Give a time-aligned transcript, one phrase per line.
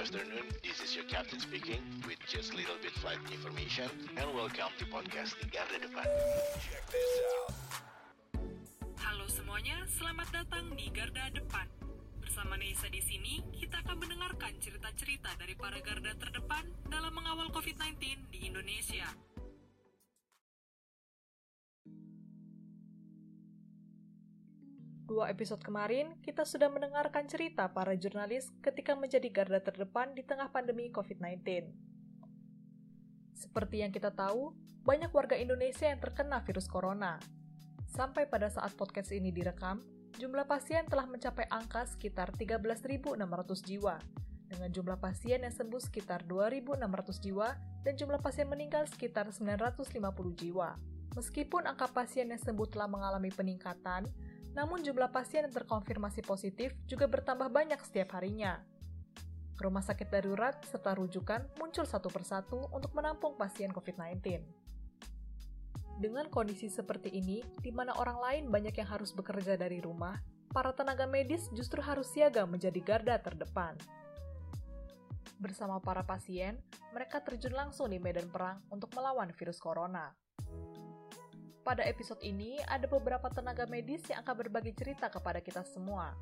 [0.00, 0.48] afternoon.
[0.64, 3.84] This is your captain speaking with just little bit flight information
[4.16, 6.08] and welcome to podcast di Garda Depan.
[6.56, 7.52] Check this out.
[8.96, 11.68] Halo semuanya, selamat datang di Garda Depan.
[12.16, 18.00] Bersama Neisa di sini, kita akan mendengarkan cerita-cerita dari para garda terdepan dalam mengawal COVID-19
[18.32, 19.04] di Indonesia.
[25.10, 30.46] Dua episode kemarin, kita sudah mendengarkan cerita para jurnalis ketika menjadi garda terdepan di tengah
[30.54, 31.66] pandemi COVID-19.
[33.34, 34.54] Seperti yang kita tahu,
[34.86, 37.18] banyak warga Indonesia yang terkena virus corona.
[37.90, 39.82] Sampai pada saat podcast ini direkam,
[40.14, 43.18] jumlah pasien telah mencapai angka sekitar 13.600
[43.66, 43.98] jiwa,
[44.46, 46.86] dengan jumlah pasien yang sembuh sekitar 2.600
[47.18, 47.50] jiwa
[47.82, 49.90] dan jumlah pasien meninggal sekitar 950
[50.38, 50.78] jiwa.
[51.18, 54.06] Meskipun angka pasien yang sembuh telah mengalami peningkatan,
[54.52, 58.58] namun jumlah pasien yang terkonfirmasi positif juga bertambah banyak setiap harinya.
[59.60, 64.40] Rumah sakit darurat serta rujukan muncul satu persatu untuk menampung pasien COVID-19.
[66.00, 70.16] Dengan kondisi seperti ini, di mana orang lain banyak yang harus bekerja dari rumah,
[70.48, 73.76] para tenaga medis justru harus siaga menjadi garda terdepan.
[75.36, 76.56] Bersama para pasien,
[76.96, 80.08] mereka terjun langsung di medan perang untuk melawan virus corona.
[81.70, 86.18] Pada episode ini, ada beberapa tenaga medis yang akan berbagi cerita kepada kita semua.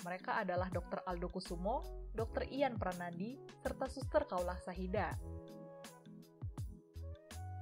[0.00, 1.04] Mereka adalah Dr.
[1.04, 1.84] Aldo Kusumo,
[2.16, 2.48] Dr.
[2.48, 5.12] Ian Pranandi, serta Suster Kaulah Sahida.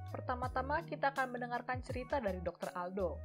[0.07, 2.71] Pertama-tama kita akan mendengarkan cerita dari Dr.
[2.71, 3.19] Aldo.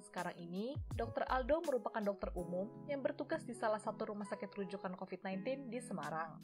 [0.00, 1.28] Sekarang ini, Dr.
[1.28, 6.40] Aldo merupakan dokter umum yang bertugas di salah satu rumah sakit rujukan COVID-19 di Semarang.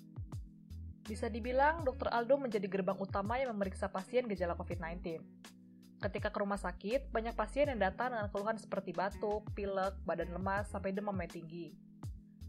[1.09, 2.13] Bisa dibilang, Dr.
[2.13, 5.56] Aldo menjadi gerbang utama yang memeriksa pasien gejala COVID-19.
[5.97, 10.69] Ketika ke rumah sakit, banyak pasien yang datang dengan keluhan seperti batuk, pilek, badan lemas,
[10.69, 11.73] sampai demam yang tinggi.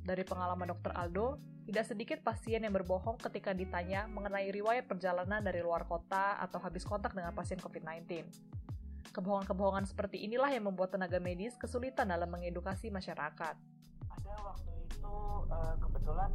[0.04, 0.92] Dari pengalaman Dr.
[0.92, 6.60] Aldo, tidak sedikit pasien yang berbohong ketika ditanya mengenai riwayat perjalanan dari luar kota atau
[6.64, 8.08] habis kontak dengan pasien COVID-19.
[9.12, 13.56] Kebohongan-kebohongan seperti inilah yang membuat tenaga medis kesulitan dalam mengedukasi masyarakat.
[14.12, 15.16] Ada waktu itu
[15.52, 16.32] uh, kebetulan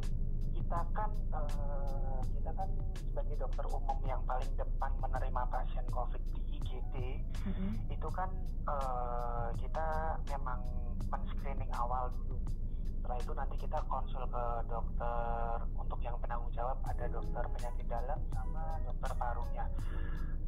[0.53, 2.69] kita kan uh, kita kan
[3.09, 6.95] sebagai dokter umum yang paling depan menerima pasien COVID di IGD
[7.45, 7.71] mm-hmm.
[7.93, 8.29] itu kan
[8.69, 10.61] uh, kita memang
[11.13, 12.37] men-screening awal dulu.
[12.97, 15.61] Setelah itu nanti kita konsul ke dokter.
[15.75, 19.65] Untuk yang penanggung jawab ada dokter penyakit dalam sama dokter parunya.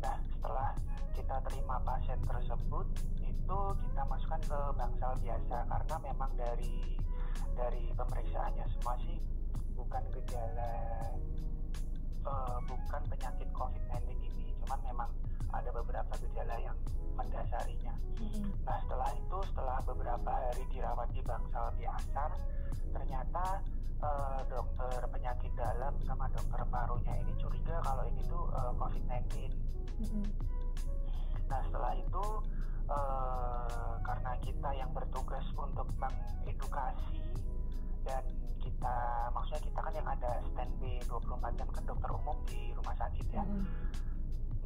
[0.01, 0.71] Nah setelah
[1.13, 2.87] kita terima pasien tersebut
[3.21, 5.57] itu kita masukkan ke bangsal biasa.
[5.67, 6.97] Karena memang dari
[7.55, 9.19] dari pemeriksaannya semua sih
[9.75, 10.73] bukan gejala
[12.25, 15.09] uh, bukan penyakit COVID-19 ini cuman memang
[15.53, 16.77] ada beberapa gejala yang
[17.15, 17.95] mendasarinya.
[18.19, 18.67] Mm-hmm.
[18.67, 22.23] Nah setelah itu setelah beberapa hari dirawat di bangsal biasa,
[22.91, 23.45] ternyata
[24.03, 29.23] uh, dokter penyakit dalam sama dokter parunya ini curiga kalau ini tuh uh, COVID-19.
[30.03, 30.23] Mm-hmm.
[31.47, 32.25] Nah setelah itu
[32.91, 37.23] uh, karena kita yang bertugas untuk mengedukasi
[38.05, 38.23] dan
[38.61, 38.97] kita
[39.33, 43.43] maksudnya kita kan yang ada standby 24 jam kan dokter umum di rumah sakit ya.
[43.45, 43.65] Mm-hmm.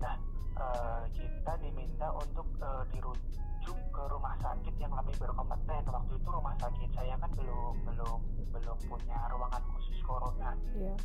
[0.03, 0.15] Nah
[0.59, 5.83] uh, kita diminta untuk uh, dirujuk ke rumah sakit yang lebih berkompeten.
[5.87, 8.19] Waktu itu rumah sakit saya kan belum belum
[8.55, 10.55] belum punya ruangan khusus corona.
[10.75, 10.99] Yeah.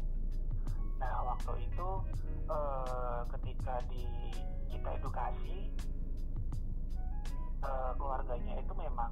[0.99, 1.89] Nah waktu itu
[2.51, 4.07] uh, ketika di
[4.71, 5.71] kita edukasi
[7.63, 9.11] uh, keluarganya itu memang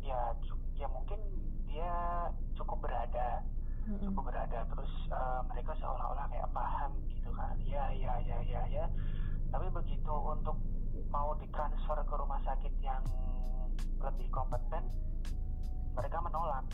[0.00, 0.32] ya
[0.76, 1.20] ya mungkin
[1.68, 1.92] dia
[2.60, 3.40] cukup berada
[3.88, 4.06] mm-hmm.
[4.12, 4.58] cukup berada.
[4.68, 7.56] Terus uh, mereka seolah-olah kayak paham gitu kan.
[7.64, 8.84] Ya ya ya ya ya
[9.50, 10.56] tapi begitu untuk
[11.10, 13.02] mau ditransfer ke rumah sakit yang
[13.98, 14.86] lebih kompeten
[15.98, 16.66] mereka menolak.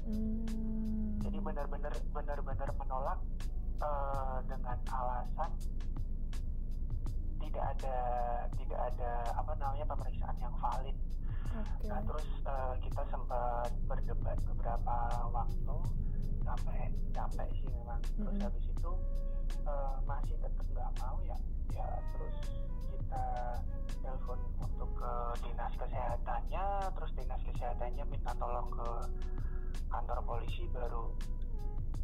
[0.00, 1.20] Hmm.
[1.20, 3.20] jadi benar-benar benar-benar menolak
[3.84, 5.52] uh, dengan alasan
[7.36, 7.96] tidak ada
[8.56, 10.96] tidak ada apa namanya pemeriksaan yang valid
[11.54, 11.88] okay.
[11.90, 14.96] nah terus uh, kita sempat berdebat beberapa
[15.34, 15.76] waktu
[16.46, 16.78] sampai
[17.14, 18.44] capek sih memang terus -hmm.
[18.46, 18.92] habis itu
[19.66, 21.38] uh, masih tetap nggak mau ya
[21.74, 22.38] ya terus
[22.90, 23.24] kita
[24.00, 25.12] telepon untuk ke
[25.44, 26.66] dinas kesehatannya
[26.96, 28.88] terus dinas kesehatannya minta tolong ke
[29.90, 31.10] kantor polisi baru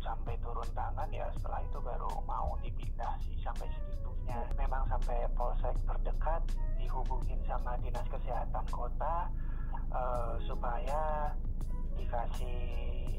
[0.02, 5.74] sampai turun tangan ya setelah itu baru mau dipindah sih sampai segitunya memang sampai polsek
[5.82, 6.42] terdekat
[6.78, 7.05] dihubungin
[7.66, 9.26] sama dinas kesehatan kota
[9.90, 11.34] uh, supaya
[11.98, 12.62] dikasih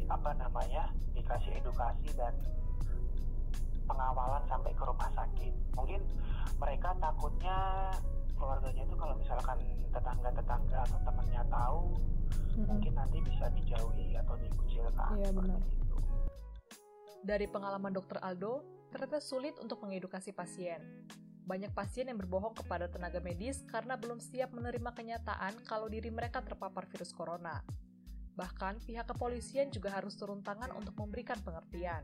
[0.08, 2.32] apa namanya dikasih edukasi dan
[3.92, 6.00] pengawalan sampai ke rumah sakit mungkin
[6.64, 7.92] mereka takutnya
[8.40, 9.60] keluarganya itu kalau misalkan
[9.92, 12.66] tetangga-tetangga atau temannya tahu mm-hmm.
[12.72, 15.60] mungkin nanti bisa dijauhi atau dikucilkan iya, benar.
[15.60, 15.76] itu
[17.20, 18.64] Dari pengalaman dokter Aldo,
[18.96, 20.80] ternyata sulit untuk mengedukasi pasien.
[21.48, 26.44] Banyak pasien yang berbohong kepada tenaga medis karena belum siap menerima kenyataan kalau diri mereka
[26.44, 27.64] terpapar virus corona.
[28.36, 32.04] Bahkan, pihak kepolisian juga harus turun tangan untuk memberikan pengertian.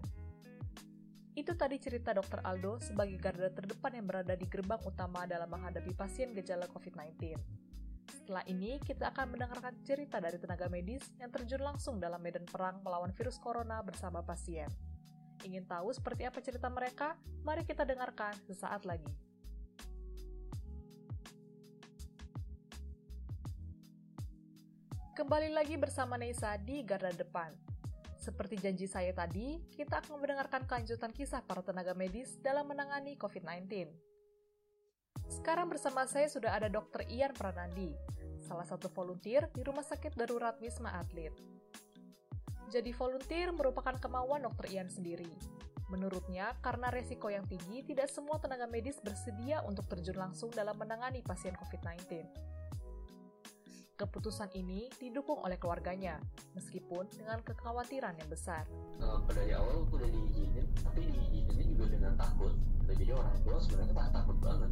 [1.35, 2.39] Itu tadi cerita Dr.
[2.39, 7.35] Aldo sebagai garda terdepan yang berada di gerbang utama dalam menghadapi pasien gejala COVID-19.
[8.07, 12.79] Setelah ini, kita akan mendengarkan cerita dari tenaga medis yang terjun langsung dalam medan perang
[12.79, 14.71] melawan virus corona bersama pasien.
[15.43, 17.19] Ingin tahu seperti apa cerita mereka?
[17.43, 19.22] Mari kita dengarkan sesaat lagi.
[25.13, 27.53] Kembali lagi bersama Nesa di Garda Depan.
[28.17, 33.93] Seperti janji saya tadi, kita akan mendengarkan kelanjutan kisah para tenaga medis dalam menangani COVID-19.
[35.29, 37.05] Sekarang bersama saya sudah ada Dr.
[37.13, 37.93] Ian Pranandi,
[38.41, 41.37] salah satu volunteer di Rumah Sakit Darurat Wisma Atlet.
[42.73, 44.65] Jadi volunteer merupakan kemauan Dr.
[44.73, 45.29] Ian sendiri.
[45.93, 51.21] Menurutnya, karena resiko yang tinggi, tidak semua tenaga medis bersedia untuk terjun langsung dalam menangani
[51.21, 52.25] pasien COVID-19.
[53.93, 56.17] Keputusan ini didukung oleh keluarganya,
[56.57, 58.65] meskipun dengan kekhawatiran yang besar.
[58.97, 62.57] Uh, dari awal udah diizinin, tapi diizinnya juga dengan takut.
[62.89, 64.71] Jadi orang tua sebenarnya tak takut banget.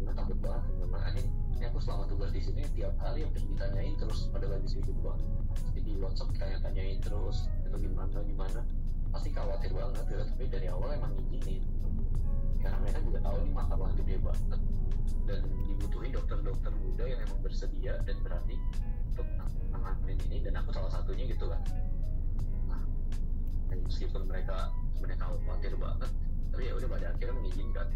[0.00, 4.32] Gue takut banget, makanya ini aku selama tugas di sini tiap hari yang ditanyain terus
[4.32, 5.28] pada lagi sibuk banget.
[5.68, 8.60] Jadi di WhatsApp tanya-tanyain terus, itu gimana gimana.
[9.12, 11.60] Pasti khawatir banget ya, tapi dari awal emang izinin.
[12.60, 14.60] Karena mereka juga tahu ini masalah gede banget.
[15.28, 18.56] Dan dibutuhin dokter-dokter muda yang emang bersedia dan berani
[19.12, 19.26] untuk
[19.72, 20.38] menangani ini.
[20.44, 21.62] Dan aku salah satunya gitu kan.
[22.68, 22.82] Nah,
[23.68, 26.10] dan meskipun mereka sebenarnya khawatir banget
[26.58, 27.86] tapi ya udah pada akhirnya mengizinkan.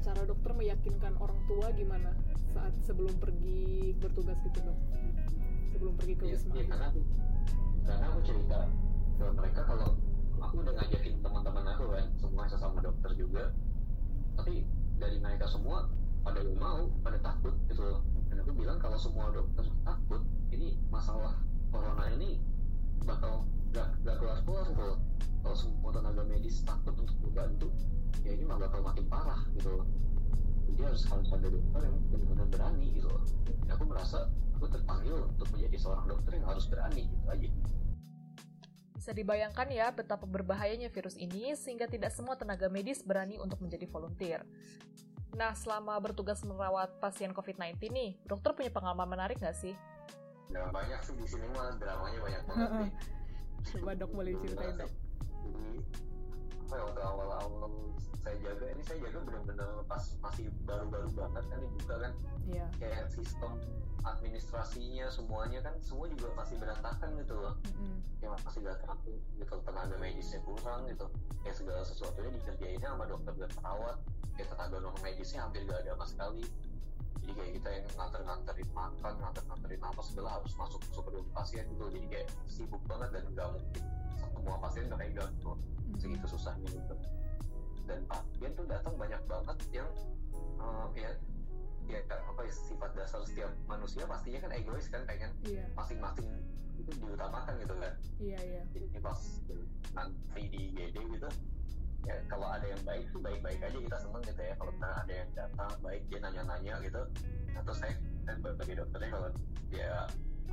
[0.00, 2.10] Cara dokter meyakinkan orang tua gimana
[2.56, 4.78] saat sebelum pergi bertugas gitu dok?
[5.76, 7.00] Sebelum pergi ke wisma ya, karena aku
[7.84, 8.60] karena aku cerita
[9.20, 9.90] ke mereka kalau
[10.46, 13.50] aku udah ngajakin teman-teman aku kan semua sesama dokter juga.
[14.38, 14.62] Tapi
[15.02, 15.90] dari mereka semua
[16.22, 18.00] pada mau pada takut gitu loh.
[18.30, 20.22] Dan aku bilang kalau semua dokter takut
[20.54, 21.34] ini masalah
[21.74, 22.38] corona ini
[23.02, 23.42] bakal
[23.74, 24.98] gak, gak keluar keluar gitu loh.
[25.42, 27.68] Kalau semua tenaga medis takut untuk membantu
[28.22, 29.86] ya ini malah bakal makin parah gitu loh.
[30.70, 33.22] Jadi harus harus ada dokter yang benar-benar berani gitu loh.
[33.42, 37.50] Dan aku merasa aku terpanggil untuk menjadi seorang dokter yang harus berani gitu aja
[39.06, 43.86] bisa dibayangkan ya betapa berbahayanya virus ini sehingga tidak semua tenaga medis berani untuk menjadi
[43.86, 44.42] volunteer.
[45.38, 49.78] Nah, selama bertugas merawat pasien COVID-19 nih, dokter punya pengalaman menarik nggak sih?
[50.50, 52.90] Ya, banyak sih di sini mah dramanya banyak banget nih.
[53.78, 54.90] Coba dok boleh ceritain dok.
[54.90, 55.70] Jadi,
[56.66, 57.70] apa ya, waktu awal-awal
[58.26, 62.12] saya jaga, ini saya jaga benar-benar pas masih baru-baru banget kan dibuka kan.
[62.50, 62.66] Iya.
[62.82, 63.54] Kayak sistem
[64.02, 67.54] administrasinya semuanya kan semua juga masih berantakan gitu loh.
[67.70, 67.96] Mm-hmm.
[68.18, 71.06] Kayak masih gak teratur gitu, tenaga medisnya kurang gitu.
[71.46, 73.96] Kayak segala sesuatunya dikerjainnya sama dokter dan perawat
[74.34, 76.42] kayak tenaga non medisnya hampir gak ada sama sekali
[77.26, 81.64] jadi kayak kita yang nganter-nganterin makan nganter-nganterin apa segala harus masuk masuk ke ruang pasien
[81.74, 83.82] gitu jadi kayak sibuk banget dan nggak mungkin
[84.14, 85.98] semua pasien kepegang gitu hmm.
[85.98, 86.94] segitu susahnya gitu
[87.90, 89.90] dan pasien tuh datang banyak banget yang
[90.62, 91.10] uh, ya
[91.90, 95.66] ya apa ya, sifat dasar setiap manusia pastinya kan egois kan pengen yeah.
[95.74, 96.30] masing-masing
[96.78, 97.92] itu diutamakan gitu kan
[98.22, 98.64] iya yeah, iya yeah.
[98.70, 99.18] jadi pas
[99.98, 101.28] nanti di GD gitu
[102.06, 104.54] ya kalau ada yang baik tuh baik-baik aja kita seneng gitu ya.
[104.54, 107.02] Kalau ada yang datang baik dia nanya-nanya gitu.
[107.50, 107.94] Nah terus saya
[108.26, 109.28] dan bagi dokternya kalau
[109.70, 109.90] dia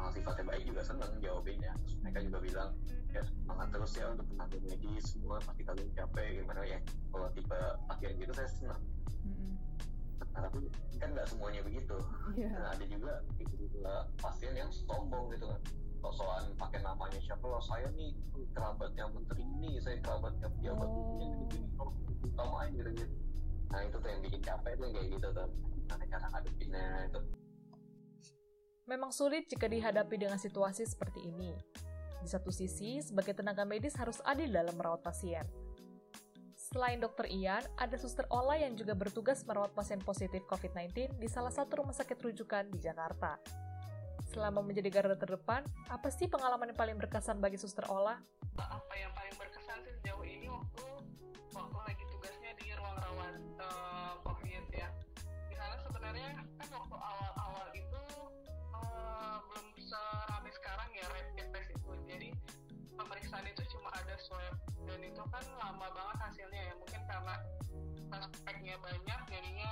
[0.02, 1.72] uh, sifatnya baik juga seneng jawabinnya.
[1.86, 2.70] Terus mereka juga bilang
[3.14, 6.80] ya semangat terus ya untuk tenaga medis semua pasti kalian capek gimana ya?
[7.14, 8.82] Kalau tipe pasien gitu saya senang
[9.30, 9.54] mm-hmm.
[10.34, 10.66] nah, tapi
[10.98, 11.98] kan nggak semuanya begitu.
[12.34, 12.58] Yeah.
[12.58, 13.78] nah, ada juga gitu, gitu
[14.18, 15.62] pasien yang sombong gitu kan
[16.12, 18.12] soalan pakai namanya siapa loh saya nih
[18.52, 21.00] kerabatnya menteri ini saya kerabatnya pejabat oh.
[21.00, 21.68] ini gini
[22.24, 23.16] utama aja gitu gitu
[23.72, 25.48] nah itu tuh yang bikin capek tuh kayak gitu tuh
[25.88, 27.22] karena cara ngadepinnya itu
[28.84, 31.56] Memang sulit jika dihadapi dengan situasi seperti ini.
[32.20, 35.48] Di satu sisi, sebagai tenaga medis harus adil dalam merawat pasien.
[36.60, 41.52] Selain dokter Ian, ada suster Ola yang juga bertugas merawat pasien positif COVID-19 di salah
[41.52, 43.40] satu rumah sakit rujukan di Jakarta.
[44.34, 48.18] Selama menjadi garda terdepan, apa sih pengalaman yang paling berkesan bagi Suster Ola?
[48.58, 50.86] Apa yang paling berkesan sih sejauh ini waktu
[51.54, 54.90] waktu lagi tugasnya di ruang rawat uh, COVID ya.
[55.50, 58.04] Di sana sebenarnya kan waktu awal-awal itu
[58.74, 61.92] uh, belum serame sekarang ya rapid test itu.
[62.10, 62.30] Jadi
[62.98, 64.58] pemeriksaan itu cuma ada swab
[64.90, 66.74] dan itu kan lama banget hasilnya ya.
[66.82, 67.36] Mungkin karena
[68.14, 69.72] suspeknya banyak jadinya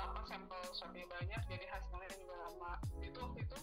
[0.00, 2.72] apa sampel swabnya banyak jadi hasilnya juga lama.
[3.04, 3.58] Itu itu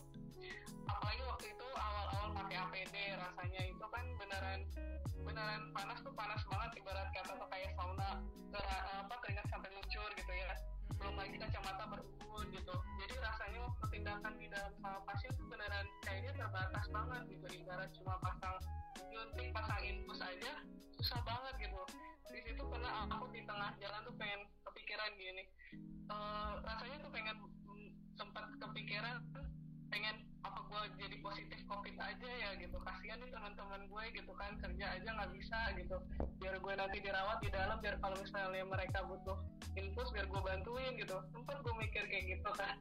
[0.87, 3.61] apalagi waktu itu awal-awal pakai APD rasanya.
[3.73, 4.59] Itu kan beneran
[5.25, 8.21] beneran panas tuh panas banget ibarat kata tuh kayak sauna
[9.03, 10.53] apa keringat sampai lucur gitu ya.
[10.97, 12.75] Belum lagi kacamata berubah gitu.
[13.03, 17.45] Jadi rasanya waktu tindakan di dalam sama pasien tuh beneran kayaknya terbatas banget gitu.
[17.61, 18.57] Ibarat cuma pasang
[19.13, 20.51] nyuntik pasang infus aja
[20.97, 21.81] susah banget gitu.
[22.27, 24.41] Di situ karena aku di tengah jalan tuh pengen
[24.87, 25.43] kepikiran gini.
[26.07, 27.35] Uh, rasanya tuh pengen
[28.15, 29.19] sempat kepikiran
[29.91, 30.15] pengen
[30.47, 32.79] apa gue jadi positif covid aja ya gitu.
[32.79, 35.99] Kasihan nih teman-teman gue gitu kan kerja aja nggak bisa gitu.
[36.39, 39.35] Biar gue nanti dirawat di dalam biar kalau misalnya mereka butuh
[39.75, 41.19] infus biar gue bantuin gitu.
[41.35, 42.79] Sempat gue mikir kayak gitu kan.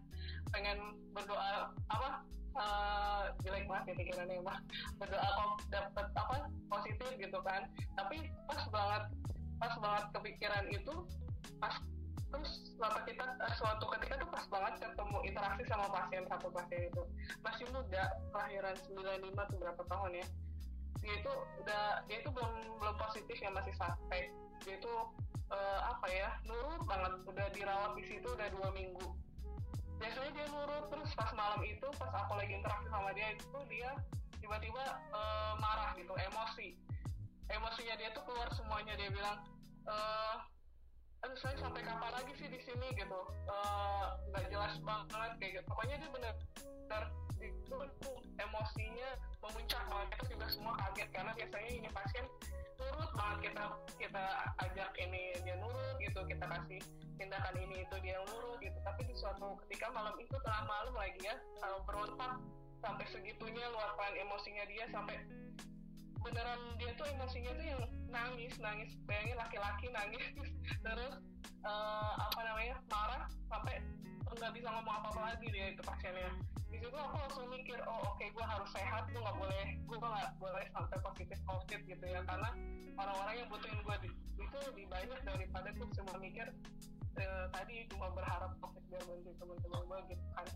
[0.54, 0.78] Pengen
[1.10, 2.22] berdoa apa
[2.54, 4.62] uh, jelek banget ya pikirannya mah
[5.02, 6.36] berdoa kok dapet apa
[6.70, 7.66] positif gitu kan.
[7.98, 9.10] Tapi pas banget
[9.58, 10.94] pas banget kepikiran itu
[11.58, 11.74] pas
[12.36, 16.92] terus suatu kita eh, suatu ketika tuh pas banget ketemu interaksi sama pasien satu pasien
[16.92, 17.02] itu.
[17.40, 20.26] Masih muda kelahiran 95 tuh berapa tahun ya?
[21.00, 21.32] Dia itu
[21.64, 24.28] udah dia itu belum belum positif ya masih sampai
[24.68, 24.92] dia itu
[25.48, 27.12] uh, apa ya nurut banget.
[27.24, 29.08] Udah dirawat di situ udah dua minggu.
[29.96, 33.96] Biasanya dia nurut terus pas malam itu pas aku lagi interaksi sama dia itu dia
[34.44, 34.84] tiba-tiba
[35.16, 36.76] uh, marah gitu emosi.
[37.48, 38.92] Emosinya dia tuh keluar semuanya.
[39.00, 39.40] Dia bilang
[41.26, 43.20] aduh saya sampai kapan lagi sih di sini gitu.
[43.50, 45.66] Eh, nggak uh, jelas banget kayak gitu.
[45.66, 46.34] Pokoknya dia bener
[46.86, 47.04] bener
[47.42, 47.78] itu
[48.38, 49.10] emosinya
[49.42, 50.08] memuncak banget.
[50.14, 52.24] Kita juga semua kaget karena biasanya ini pasien
[52.78, 53.38] nurut banget.
[53.50, 53.64] Kita
[53.98, 54.24] kita
[54.70, 56.20] ajak ini dia nurut gitu.
[56.30, 56.80] Kita kasih
[57.18, 58.78] tindakan ini itu dia nurut gitu.
[58.86, 62.38] Tapi di suatu ketika malam itu tengah malam lagi ya kalau berontak
[62.86, 65.18] sampai segitunya luapan emosinya dia sampai
[66.22, 67.82] beneran dia tuh emosinya tuh yang
[68.12, 68.90] nangis nangis.
[69.04, 70.30] Bayangin laki-laki nangis.
[70.86, 71.14] Terus
[71.64, 73.82] uh, apa namanya marah sampai
[74.36, 76.28] nggak bisa ngomong apa-apa lagi dia itu pasiennya.
[76.68, 79.96] Di situ aku langsung mikir oh oke okay, gue harus sehat gue nggak boleh gue
[79.96, 82.20] nggak boleh sampai positif covid gitu ya.
[82.28, 82.50] Karena
[83.00, 86.46] orang-orang yang butuhin gue di, itu lebih banyak daripada gue cuma mikir
[87.16, 90.46] uh, tadi cuma berharap covid biar bantu teman-teman gue gitu kan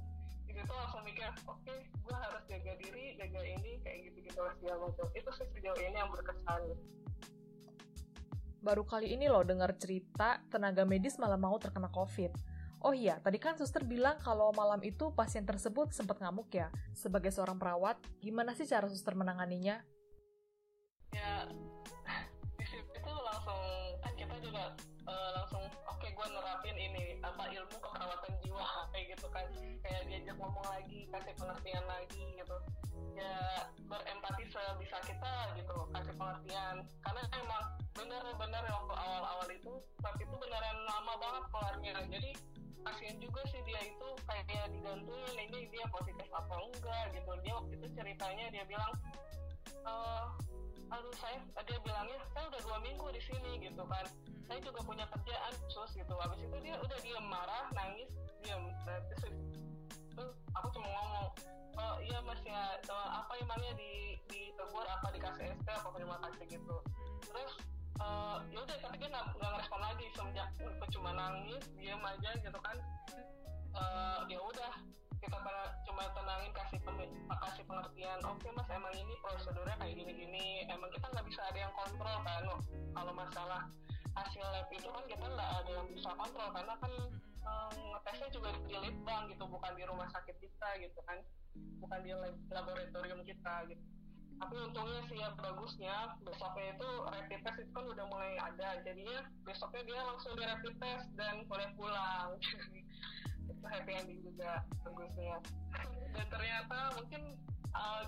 [0.50, 4.38] itu tuh langsung mikir oke okay, gue harus jaga diri jaga ini kayak gitu gitu
[4.42, 6.62] lah segala macam itu sih sejauh ini yang berkesan
[8.60, 12.34] baru kali ini loh dengar cerita tenaga medis malah mau terkena covid
[12.80, 16.72] Oh iya, tadi kan suster bilang kalau malam itu pasien tersebut sempat ngamuk ya.
[16.96, 19.84] Sebagai seorang perawat, gimana sih cara suster menanganinya?
[21.12, 21.44] Ya,
[22.56, 23.60] di situ langsung
[24.00, 24.72] kan kita juga
[25.04, 25.60] uh, langsung
[26.00, 28.64] oke gue nerapin ini apa ilmu keperawatan jiwa
[28.96, 29.44] kayak gitu kan.
[29.84, 32.56] Kayak diajak ngomong lagi kasih pengertian lagi gitu.
[33.12, 36.88] Ya berempati sebisa kita gitu kasih pengertian.
[37.04, 42.30] Karena emang bener-bener waktu awal-awal itu tapi itu beneran lama banget keluarnya jadi
[42.80, 47.30] kasihan juga sih dia itu kayak digantuin ini dia positif apa enggak gitu.
[47.44, 48.92] Dia waktu itu ceritanya dia bilang
[49.84, 50.32] uh,
[50.90, 54.04] aduh saya dia bilangnya saya udah dua minggu di sini gitu kan.
[54.50, 56.14] Saya juga punya kerjaan sus gitu.
[56.18, 58.10] Habis itu dia udah diem marah nangis
[58.42, 58.62] diem.
[58.86, 59.22] Terus
[60.10, 60.24] itu
[60.58, 61.26] aku cuma ngomong
[61.78, 66.76] oh iya mas ya apa emangnya di ditegur apa dikasih ST apa terima kasih gitu.
[67.22, 67.52] Terus
[68.02, 72.58] uh, ya udah tapi dia nggak ngerespon lagi semenjak aku cuma nangis diem aja gitu
[72.58, 72.76] kan
[77.70, 81.58] pengertian oke okay, mas emang ini prosedurnya kayak gini gini emang kita nggak bisa ada
[81.62, 82.44] yang kontrol kan
[82.90, 83.62] kalau masalah
[84.18, 86.92] hasil lab itu kan kita nggak ada yang bisa kontrol karena kan
[87.46, 91.18] um, ngetesnya juga di litbang gitu bukan di rumah sakit kita gitu kan.
[91.80, 92.10] Bukan di
[92.50, 93.82] laboratorium kita gitu.
[94.40, 98.80] Tapi untungnya sih ya bagusnya besoknya itu rapid test itu kan udah mulai ada.
[98.80, 102.40] Jadinya besoknya dia langsung di rapid test dan boleh pulang.
[103.50, 105.44] Itu happy ending juga bagusnya.
[106.16, 107.36] Dan ternyata mungkin
[107.74, 108.04] uh,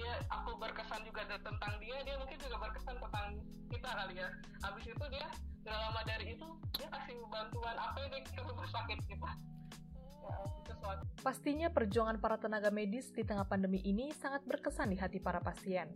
[0.00, 3.26] dia aku berkesan juga tentang dia dia mungkin juga berkesan tentang
[3.68, 4.28] kita kali ya
[4.64, 5.26] habis itu dia
[5.60, 9.30] gak lama dari itu dia kasih bantuan apa ini ke rumah sakit kita
[10.24, 10.34] ya,
[11.20, 15.92] Pastinya perjuangan para tenaga medis di tengah pandemi ini sangat berkesan di hati para pasien.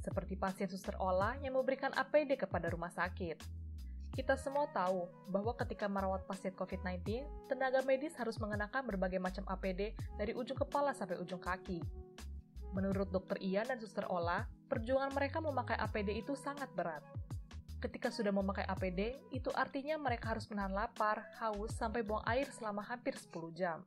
[0.00, 3.36] Seperti pasien suster Ola yang memberikan APD kepada rumah sakit.
[4.14, 9.92] Kita semua tahu bahwa ketika merawat pasien COVID-19, tenaga medis harus mengenakan berbagai macam APD
[10.16, 11.82] dari ujung kepala sampai ujung kaki.
[12.74, 17.06] Menurut dokter Ian dan suster Ola, perjuangan mereka memakai APD itu sangat berat.
[17.78, 22.82] Ketika sudah memakai APD, itu artinya mereka harus menahan lapar, haus, sampai buang air selama
[22.82, 23.86] hampir 10 jam.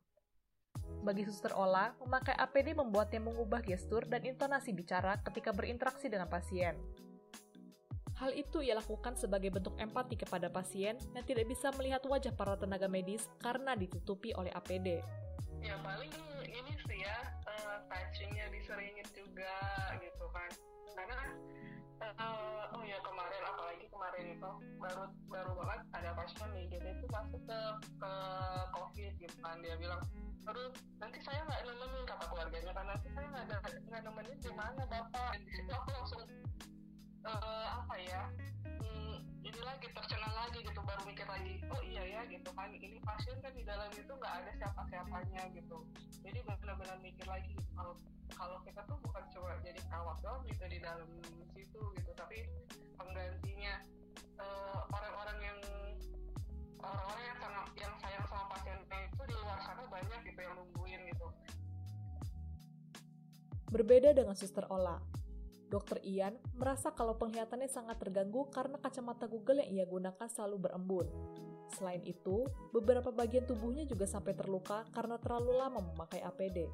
[1.03, 6.79] Bagi suster Ola, memakai APD membuatnya mengubah gestur dan intonasi bicara ketika berinteraksi dengan pasien.
[8.17, 12.58] Hal itu ia lakukan sebagai bentuk empati kepada pasien yang tidak bisa melihat wajah para
[12.58, 15.06] tenaga medis karena ditutupi oleh APD.
[15.62, 16.10] Ya paling
[16.50, 17.37] ini sih ya,
[17.86, 19.53] touchingnya diseringin juga
[20.01, 20.50] gitu kan.
[20.98, 21.22] Karena
[22.01, 27.41] uh, ya kemarin apalagi kemarin itu baru baru banget ada pasien nih jadi itu masuk
[27.43, 27.60] ke
[28.00, 28.12] ke
[28.74, 29.60] covid gitu kan.
[29.60, 30.01] Dia bilang
[30.48, 30.72] aduh
[31.03, 32.86] nanti saya nggak nemenin kata keluarganya kan.
[32.88, 33.57] Nanti saya nggak ada
[33.91, 35.31] nggak nemenin di mana bapak?
[35.43, 36.24] Di situ aku langsung
[37.27, 38.22] uh, apa ya
[38.79, 42.72] hmm, ini lagi tercengang lagi gitu baru mikir lagi oh iya ya gitu kan.
[42.72, 45.84] Ini pasien kan di dalam itu nggak ada siapa siapanya gitu.
[46.24, 47.93] Jadi benar-benar mikir lagi kalau
[48.34, 51.07] kalau kita tuh bukan cuma jadi perawat doang gitu di dalam
[51.53, 52.50] situ gitu tapi
[52.98, 53.74] penggantinya
[54.41, 55.60] uh, orang-orang yang
[56.81, 61.01] orang-orang yang sangat yang sayang sama pasiennya itu di luar sana banyak gitu yang nungguin
[61.13, 61.27] gitu
[63.69, 64.98] berbeda dengan suster Ola
[65.67, 71.07] Dokter Ian merasa kalau penglihatannya sangat terganggu karena kacamata Google yang ia gunakan selalu berembun.
[71.75, 76.72] Selain itu, beberapa bagian tubuhnya juga sampai terluka karena terlalu lama memakai APD.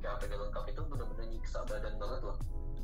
[0.00, 2.36] Pakai APD lengkap itu benar-benar nyiksa badan banget loh.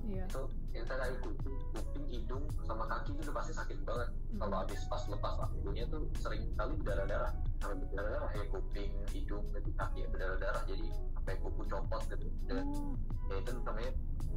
[0.07, 0.25] Iya.
[0.29, 0.43] Itu
[0.77, 4.09] yang tadi kuping, kuping, hidung, sama kaki itu udah pasti sakit banget.
[4.13, 4.39] Hmm.
[4.45, 7.33] Kalau habis pas lepas APD-nya tuh sering kali berdarah-darah.
[7.59, 10.63] Sampai berdarah-darah kayak kuping, hidung, itu kaki berdarah-darah.
[10.69, 12.29] Jadi sampai kuku copot gitu.
[12.47, 12.95] Dan hmm.
[13.33, 13.93] ya itu namanya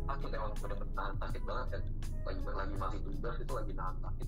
[0.07, 1.81] sakit emang benar-benar nahan sakit banget kan
[2.25, 4.27] lagi lagi masih tugas itu lagi nahan sakit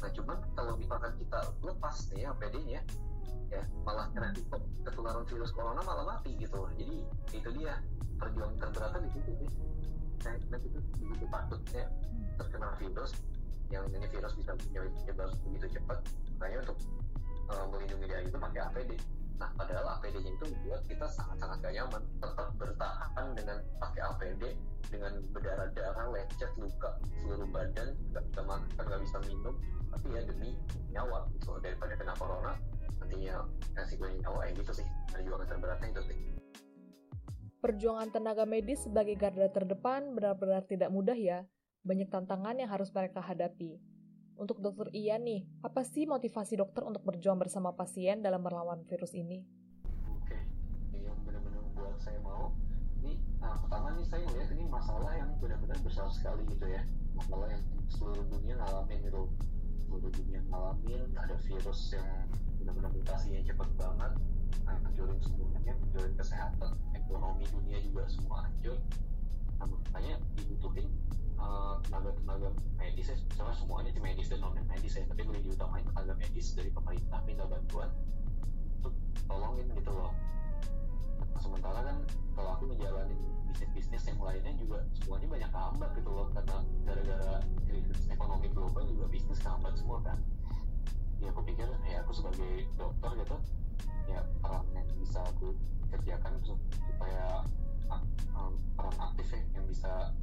[0.00, 2.80] nah cuman kalau misalkan kita lepas nih APD-nya
[3.50, 4.30] ya malah kena
[4.86, 6.96] ketularan virus corona malah mati gitu jadi
[7.34, 7.78] itu dia
[8.20, 9.50] perjuangan terberatnya di situ sih.
[10.20, 11.84] Nah itu begitu takutnya
[12.36, 13.12] terkena virus
[13.70, 15.98] yang ini virus bisa menyebar begitu cepat
[16.36, 16.78] makanya untuk
[17.48, 18.90] uh, melindungi dari itu pakai APD
[19.40, 22.02] Nah, padahal APD-nya itu membuat kita sangat-sangat gak nyaman.
[22.20, 24.42] Tetap bertahan dengan pakai APD,
[24.92, 26.99] dengan berdarah-darah, lecet, luka,
[27.40, 29.54] seluruh badan, nggak bisa makan, nggak bisa minum.
[29.88, 30.50] Tapi ya demi
[30.92, 31.56] nyawa, gitu.
[31.64, 32.52] Daripada kena corona,
[33.00, 33.34] nantinya
[33.72, 34.86] resikonya nyawa, ya gitu sih.
[35.08, 36.18] Perjuangan terberatnya itu sih.
[37.64, 41.48] Perjuangan tenaga medis sebagai garda terdepan benar-benar tidak mudah ya.
[41.80, 43.80] Banyak tantangan yang harus mereka hadapi.
[44.36, 49.16] Untuk dokter Ian nih, apa sih motivasi dokter untuk berjuang bersama pasien dalam melawan virus
[49.16, 49.44] ini?
[50.12, 50.36] Oke,
[50.92, 52.52] yang benar-benar membuat saya mau,
[53.00, 56.80] ini nah, pertama nih saya melihat ini masalah yang benar-benar besar sekali gitu ya,
[57.20, 59.22] masalah yang seluruh dunia ngalamin gitu,
[59.84, 62.08] seluruh dunia ngalamin, ada virus yang
[62.60, 64.12] benar-benar mutasinya cepat banget,
[64.64, 68.76] hancurin semuanya, hancurin kesehatan, ekonomi dunia juga semua hancur,
[69.60, 70.88] nah, makanya dibutuhin
[71.40, 73.16] Eh, tenaga-tenaga medis ya.
[73.16, 77.20] Misalnya semuanya di medis dan non medis ya tapi lebih diutamain tenaga medis dari pemerintah
[77.24, 77.88] minta bantuan
[78.76, 78.92] untuk
[79.24, 80.12] tolongin gitu loh.
[81.32, 81.96] Nah, sementara kan
[82.36, 83.16] kalau aku ngejalanin
[83.50, 87.34] bisnis-bisnis yang lainnya juga semuanya banyak kehambat gitu loh karena gara-gara
[87.66, 90.18] krisis ekonomi global juga bisnis kehambat semua kan.
[91.18, 93.36] Ya aku pikir ya aku sebagai dokter gitu
[94.08, 95.54] ya peran yang bisa aku
[95.90, 97.44] kerjakan supaya
[98.38, 100.14] um, peran aktif ya yang bisa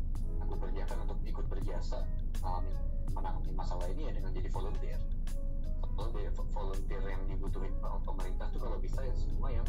[0.42, 2.04] aku kerjakan untuk ikut berjasa
[3.12, 5.00] menangani masalah ini ya dengan jadi volunteer.
[5.98, 7.74] Volunteer, volunteer yang dibutuhin
[8.06, 9.68] pemerintah tuh kalau bisa ya semua yang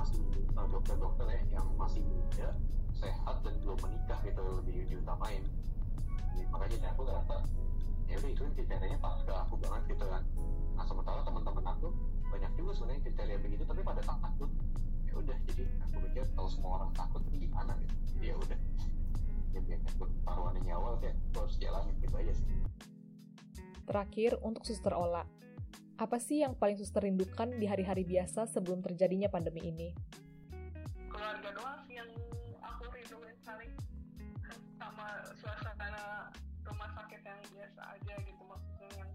[0.00, 0.20] masih
[0.56, 2.56] dokter-dokter ya yang masih muda
[2.96, 5.44] sehat dan belum menikah gitu lebih diutamain.
[6.32, 7.36] Jadi, makanya aku ngerasa
[8.10, 10.22] ya udah itu kriterianya pas ke aku banget gitu kan.
[10.74, 11.92] Nah sementara teman-teman aku
[12.32, 14.50] banyak juga sebenarnya kriteria begitu tapi pada takut.
[15.06, 17.94] Ya udah jadi aku pikir kalau semua orang takut gimana gitu?
[18.16, 18.58] Jadi ya udah.
[20.70, 22.46] Nyawa kayak harus jalanin gitu aja sih.
[23.90, 25.26] Terakhir, untuk suster Ola.
[26.00, 29.92] Apa sih yang paling suster rindukan di hari-hari biasa sebelum terjadinya pandemi ini?
[31.12, 32.08] Keluarga doang yang
[32.64, 33.68] aku rindukan paling.
[34.80, 36.32] Sama suasana
[36.64, 39.12] rumah sakit yang biasa aja gitu maksudnya yang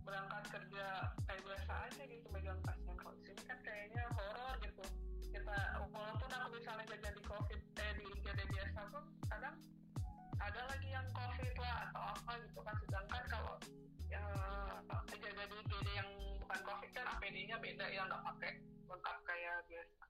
[0.00, 4.84] berangkat kerja kayak biasa aja gitu megang pasien kalau sini kan kayaknya horor gitu.
[5.28, 5.60] Kita
[5.92, 9.60] walaupun aku misalnya jaga di covid eh di IGD biasa pun kadang
[10.40, 12.76] ada lagi yang covid lah atau apa gitu kan.
[12.88, 13.22] Sedangkan
[16.98, 18.52] kan APD-nya beda ya nggak pakai
[18.90, 20.04] lengkap kayak biasa.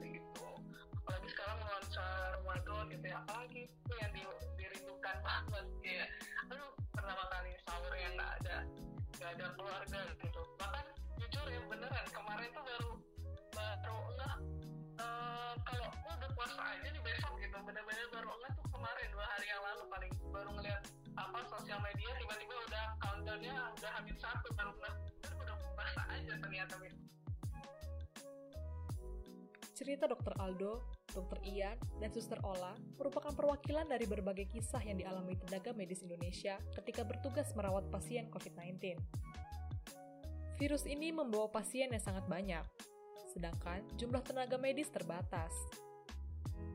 [0.00, 0.48] Gitu.
[0.96, 2.06] Apalagi sekarang nuansa
[2.40, 3.16] Ramadan gitu ya.
[3.28, 4.22] Apalagi itu yang di,
[4.56, 6.04] dirindukan banget ya
[6.48, 8.56] aduh pertama kali sahur yang nggak ada
[9.20, 10.42] nggak ada keluarga gitu.
[10.56, 10.84] Bahkan
[11.20, 12.90] jujur ya beneran kemarin tuh baru
[13.52, 14.36] baru enggak
[15.04, 17.56] uh, kalau udah puasa aja nih besok gitu.
[17.60, 20.82] Bener-bener baru enggak tuh kemarin dua hari yang lalu paling baru ngeliat
[21.20, 25.09] apa sosial media tiba-tiba udah countdownnya udah habis satu baru enggak
[25.90, 26.74] puasa aja ternyata
[29.80, 30.36] Cerita Dr.
[30.36, 31.40] Aldo, Dr.
[31.40, 31.72] Ian,
[32.04, 37.48] dan Suster Ola merupakan perwakilan dari berbagai kisah yang dialami tenaga medis Indonesia ketika bertugas
[37.56, 39.00] merawat pasien COVID-19.
[40.60, 42.60] Virus ini membawa pasien yang sangat banyak,
[43.32, 45.50] sedangkan jumlah tenaga medis terbatas.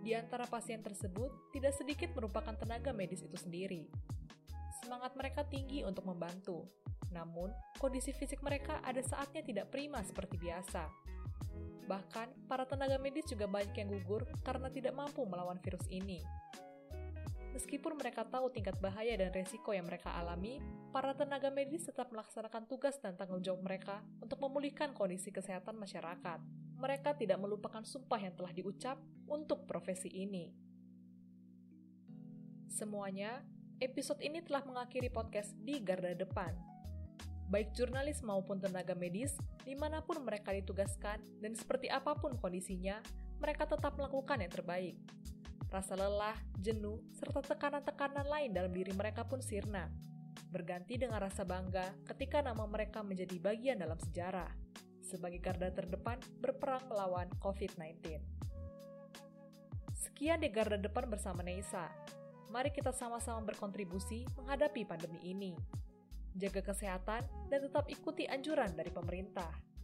[0.01, 3.85] Di antara pasien tersebut, tidak sedikit merupakan tenaga medis itu sendiri.
[4.81, 6.65] Semangat mereka tinggi untuk membantu.
[7.15, 10.91] Namun, kondisi fisik mereka ada saatnya tidak prima seperti biasa.
[11.87, 16.19] Bahkan, para tenaga medis juga banyak yang gugur karena tidak mampu melawan virus ini.
[17.55, 20.59] Meskipun mereka tahu tingkat bahaya dan resiko yang mereka alami,
[20.91, 26.43] para tenaga medis tetap melaksanakan tugas dan tanggung jawab mereka untuk memulihkan kondisi kesehatan masyarakat.
[26.75, 28.99] Mereka tidak melupakan sumpah yang telah diucap
[29.31, 30.51] untuk profesi ini.
[32.67, 33.39] Semuanya,
[33.79, 36.74] episode ini telah mengakhiri podcast di garda depan.
[37.49, 42.99] Baik jurnalis maupun tenaga medis, di mana pun mereka ditugaskan dan seperti apa pun kondisinya,
[43.37, 44.97] mereka tetap melakukan yang terbaik
[45.75, 49.91] Rasa lelah, jenuh, serta tekanan-tekanan lain dalam diri mereka pun sirna.
[50.47, 54.47] Berganti dengan rasa bangga ketika nama mereka menjadi bagian dalam sejarah
[55.03, 58.23] sebagai garda terdepan berperang melawan COVID-19.
[59.99, 61.91] Sekian di garda depan bersama Neisa.
[62.55, 65.59] Mari kita sama-sama berkontribusi menghadapi pandemi ini.
[66.35, 69.75] Jaga kesehatan dan tetap ikuti anjuran dari pemerintah.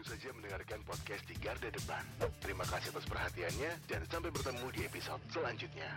[0.00, 2.00] baru saja mendengarkan podcast di Garda Depan.
[2.40, 5.92] Terima kasih atas perhatiannya dan sampai bertemu di episode selanjutnya.